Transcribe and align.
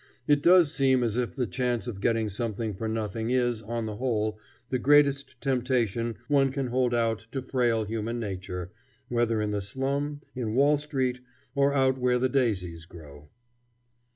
It 0.25 0.41
does 0.41 0.71
seem 0.73 1.03
as 1.03 1.15
if 1.15 1.35
the 1.35 1.45
chance 1.45 1.85
of 1.87 2.01
getting 2.01 2.27
something 2.27 2.73
for 2.73 2.87
nothing 2.87 3.29
is, 3.29 3.61
on 3.61 3.85
the 3.85 3.97
whole, 3.97 4.39
the 4.71 4.79
greatest 4.79 5.39
temptation 5.39 6.17
one 6.27 6.51
can 6.51 6.65
hold 6.69 6.91
out 6.91 7.27
to 7.33 7.41
frail 7.43 7.83
human 7.83 8.19
nature, 8.19 8.71
whether 9.09 9.39
in 9.39 9.51
the 9.51 9.61
slum, 9.61 10.21
in 10.33 10.55
Wall 10.55 10.77
Street, 10.77 11.19
or 11.53 11.71
out 11.71 11.99
where 11.99 12.17
the 12.17 12.29
daisies 12.29 12.85
grow. 12.85 13.29